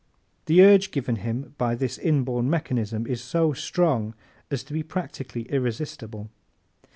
The 0.47 0.63
urge 0.63 0.89
given 0.89 1.17
him 1.17 1.53
by 1.59 1.75
this 1.75 1.99
inborn 1.99 2.49
mechanism 2.49 3.05
is 3.05 3.23
so 3.23 3.53
strong 3.53 4.15
as 4.49 4.63
to 4.63 4.73
be 4.73 4.81
practically 4.81 5.43
irresistible. 5.43 6.31